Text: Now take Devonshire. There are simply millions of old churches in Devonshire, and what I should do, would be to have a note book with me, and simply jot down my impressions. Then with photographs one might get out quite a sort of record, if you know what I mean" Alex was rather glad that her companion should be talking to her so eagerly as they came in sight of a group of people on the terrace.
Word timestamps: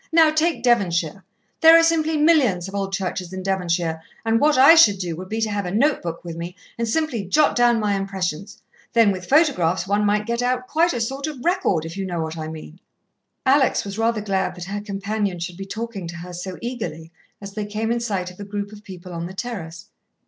Now 0.11 0.31
take 0.31 0.63
Devonshire. 0.63 1.23
There 1.59 1.77
are 1.79 1.83
simply 1.83 2.17
millions 2.17 2.67
of 2.67 2.73
old 2.73 2.91
churches 2.91 3.31
in 3.33 3.43
Devonshire, 3.43 4.01
and 4.25 4.39
what 4.39 4.57
I 4.57 4.73
should 4.73 4.97
do, 4.97 5.15
would 5.15 5.29
be 5.29 5.39
to 5.41 5.51
have 5.51 5.67
a 5.67 5.71
note 5.71 6.01
book 6.01 6.23
with 6.25 6.35
me, 6.37 6.55
and 6.75 6.87
simply 6.87 7.23
jot 7.23 7.55
down 7.55 7.79
my 7.79 7.93
impressions. 7.95 8.63
Then 8.93 9.11
with 9.11 9.29
photographs 9.29 9.85
one 9.87 10.03
might 10.03 10.25
get 10.25 10.41
out 10.41 10.65
quite 10.67 10.93
a 10.93 10.99
sort 10.99 11.27
of 11.27 11.45
record, 11.45 11.85
if 11.85 11.97
you 11.97 12.07
know 12.07 12.23
what 12.23 12.35
I 12.35 12.47
mean" 12.47 12.79
Alex 13.55 13.85
was 13.85 13.99
rather 13.99 14.21
glad 14.21 14.55
that 14.55 14.63
her 14.65 14.81
companion 14.81 15.37
should 15.37 15.55
be 15.57 15.65
talking 15.67 16.07
to 16.07 16.15
her 16.15 16.33
so 16.33 16.57
eagerly 16.63 17.11
as 17.39 17.53
they 17.53 17.65
came 17.67 17.91
in 17.91 17.99
sight 17.99 18.31
of 18.31 18.39
a 18.39 18.43
group 18.43 18.71
of 18.71 18.83
people 18.83 19.13
on 19.13 19.27
the 19.27 19.35
terrace. 19.35 19.85